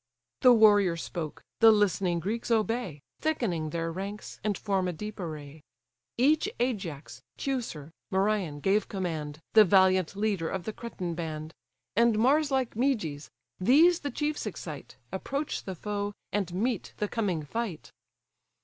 The 0.41 0.51
warrior 0.51 0.97
spoke; 0.97 1.43
the 1.59 1.71
listening 1.71 2.19
Greeks 2.19 2.49
obey, 2.49 3.03
Thickening 3.19 3.69
their 3.69 3.91
ranks, 3.91 4.39
and 4.43 4.57
form 4.57 4.87
a 4.87 4.93
deep 4.93 5.19
array. 5.19 5.61
Each 6.17 6.49
Ajax, 6.59 7.21
Teucer, 7.37 7.91
Merion 8.09 8.61
gave 8.61 8.87
command, 8.87 9.41
The 9.53 9.63
valiant 9.63 10.15
leader 10.15 10.49
of 10.49 10.63
the 10.63 10.73
Cretan 10.73 11.13
band; 11.13 11.53
And 11.95 12.17
Mars 12.17 12.49
like 12.49 12.73
Meges: 12.75 13.29
these 13.59 13.99
the 13.99 14.09
chiefs 14.09 14.47
excite, 14.47 14.95
Approach 15.11 15.65
the 15.65 15.75
foe, 15.75 16.13
and 16.31 16.51
meet 16.51 16.93
the 16.97 17.07
coming 17.07 17.43
fight. 17.43 17.91